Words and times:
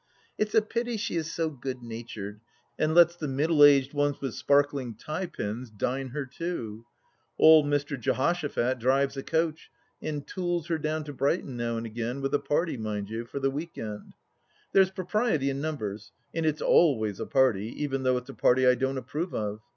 It's 0.35 0.55
a 0.55 0.63
pity 0.63 0.97
she 0.97 1.15
is 1.15 1.31
so 1.31 1.51
good 1.51 1.83
natured 1.83 2.41
and 2.79 2.95
lets 2.95 3.15
the 3.15 3.27
middle 3.27 3.63
aged 3.63 3.93
ones 3.93 4.19
with 4.19 4.33
sparkling 4.33 4.95
tie 4.95 5.27
pins" 5.27 5.69
dine" 5.69 6.07
her 6.09 6.25
too. 6.25 6.87
Old 7.37 7.67
Mr. 7.67 7.99
Jehoshaphat 7.99 8.79
drives 8.79 9.15
a 9.15 9.21
coach 9.21 9.69
and 10.01 10.25
"tools" 10.25 10.65
her 10.69 10.79
down 10.79 11.03
to 11.03 11.13
Brighton 11.13 11.55
now 11.55 11.77
and 11.77 11.85
again— 11.85 12.19
^with 12.23 12.33
a 12.33 12.39
party, 12.39 12.77
mind 12.77 13.11
you!— 13.11 13.25
for 13.27 13.37
the 13.39 13.51
week 13.51 13.77
end. 13.77 14.15
There's 14.73 14.89
propriety 14.89 15.51
in 15.51 15.61
numbers, 15.61 16.11
and 16.33 16.47
it's 16.47 16.63
always 16.63 17.19
a 17.19 17.27
party, 17.27 17.67
even 17.83 18.01
though 18.01 18.17
it's 18.17 18.29
a 18.31 18.33
party 18.33 18.65
I 18.65 18.73
don't 18.73 18.97
approve 18.97 19.35
of. 19.35 19.61